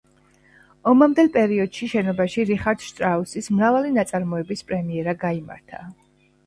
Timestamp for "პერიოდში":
1.35-1.89